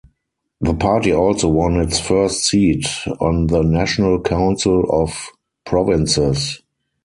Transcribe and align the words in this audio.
The 0.61 0.73
party 0.73 1.13
also 1.13 1.49
won 1.49 1.79
its 1.79 1.99
first 1.99 2.45
seat 2.45 2.87
on 3.19 3.45
the 3.45 3.61
National 3.61 4.19
Council 4.19 4.83
of 4.89 5.27
Provinces. 5.63 6.59